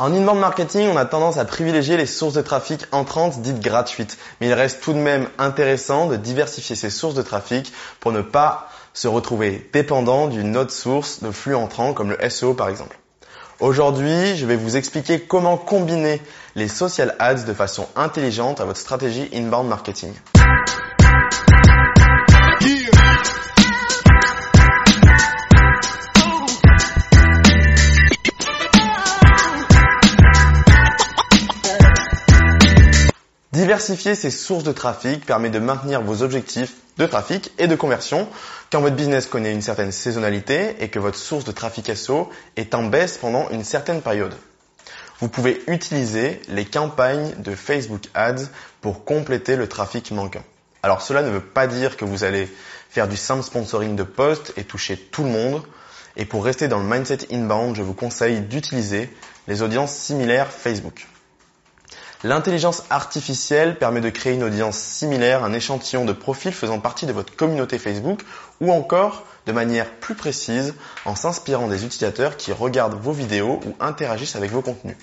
[0.00, 4.16] En inbound marketing, on a tendance à privilégier les sources de trafic entrantes dites gratuites,
[4.40, 8.22] mais il reste tout de même intéressant de diversifier ces sources de trafic pour ne
[8.22, 12.98] pas se retrouver dépendant d'une autre source de flux entrant comme le SEO par exemple.
[13.60, 16.22] Aujourd'hui, je vais vous expliquer comment combiner
[16.54, 20.14] les social ads de façon intelligente à votre stratégie inbound marketing.
[33.52, 38.28] Diversifier ses sources de trafic permet de maintenir vos objectifs de trafic et de conversion
[38.70, 42.76] quand votre business connaît une certaine saisonnalité et que votre source de trafic SO est
[42.76, 44.36] en baisse pendant une certaine période.
[45.18, 48.46] Vous pouvez utiliser les campagnes de Facebook Ads
[48.80, 50.44] pour compléter le trafic manquant.
[50.84, 52.48] Alors cela ne veut pas dire que vous allez
[52.88, 55.62] faire du simple sponsoring de posts et toucher tout le monde.
[56.16, 59.10] Et pour rester dans le mindset inbound, je vous conseille d'utiliser
[59.48, 61.08] les audiences similaires Facebook.
[62.22, 67.14] L'intelligence artificielle permet de créer une audience similaire, un échantillon de profils faisant partie de
[67.14, 68.20] votre communauté Facebook
[68.60, 70.74] ou encore de manière plus précise
[71.06, 74.98] en s'inspirant des utilisateurs qui regardent vos vidéos ou interagissent avec vos contenus.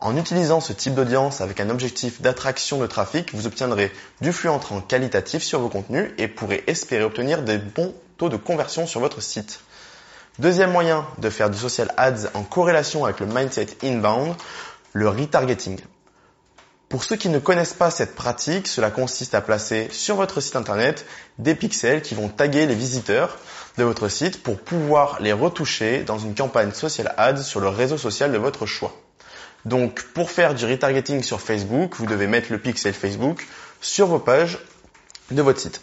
[0.00, 4.48] En utilisant ce type d'audience avec un objectif d'attraction de trafic, vous obtiendrez du flux
[4.48, 9.00] entrant qualitatif sur vos contenus et pourrez espérer obtenir des bons taux de conversion sur
[9.00, 9.60] votre site.
[10.38, 14.34] Deuxième moyen de faire du social ads en corrélation avec le mindset inbound,
[14.94, 15.78] le retargeting.
[16.94, 20.54] Pour ceux qui ne connaissent pas cette pratique, cela consiste à placer sur votre site
[20.54, 21.04] internet
[21.40, 23.36] des pixels qui vont taguer les visiteurs
[23.78, 27.98] de votre site pour pouvoir les retoucher dans une campagne social ads sur le réseau
[27.98, 28.94] social de votre choix.
[29.64, 33.44] Donc pour faire du retargeting sur Facebook, vous devez mettre le pixel Facebook
[33.80, 34.60] sur vos pages
[35.32, 35.80] de votre site.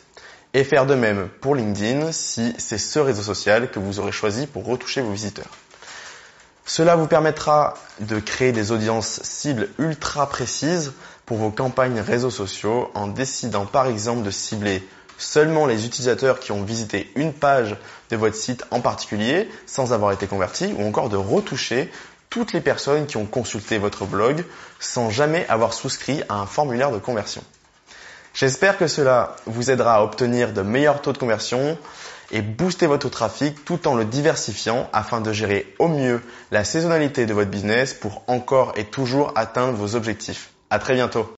[0.54, 4.48] Et faire de même pour LinkedIn si c'est ce réseau social que vous aurez choisi
[4.48, 5.52] pour retoucher vos visiteurs.
[6.73, 10.94] Cela vous permettra de créer des audiences cibles ultra précises
[11.25, 14.81] pour vos campagnes réseaux sociaux en décidant par exemple de cibler
[15.17, 17.76] seulement les utilisateurs qui ont visité une page
[18.10, 21.92] de votre site en particulier sans avoir été convertis ou encore de retoucher
[22.30, 24.45] toutes les personnes qui ont consulté votre blog
[24.80, 27.43] sans jamais avoir souscrit à un formulaire de conversion.
[28.33, 31.77] J'espère que cela vous aidera à obtenir de meilleurs taux de conversion
[32.31, 37.25] et booster votre trafic tout en le diversifiant afin de gérer au mieux la saisonnalité
[37.25, 40.49] de votre business pour encore et toujours atteindre vos objectifs.
[40.69, 41.27] À très bientôt.